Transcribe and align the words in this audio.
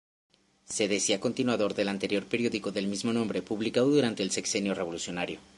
Se 0.65 0.87
decía 0.87 1.19
continuador 1.19 1.75
del 1.75 1.87
anterior 1.87 2.25
periódico 2.25 2.71
del 2.71 2.87
mismo 2.87 3.13
nombre 3.13 3.43
publicado 3.43 3.89
durante 3.89 4.23
el 4.23 4.31
Sexenio 4.31 4.73
Revolucionario. 4.73 5.39